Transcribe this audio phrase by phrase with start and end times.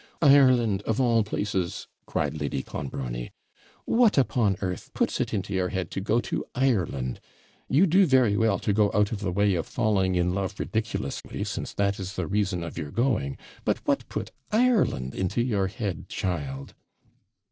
[0.19, 0.81] 'Ireland!
[0.87, 3.29] of all places,' cried Lady Clonbrony.
[3.85, 7.19] 'What upon earth puts it into your head to go to Ireland?
[7.69, 11.43] You do very well to go out of the way of falling in love ridiculously,
[11.43, 16.09] since that is the reason of your going; but what put Ireland into your head,
[16.09, 16.73] child?'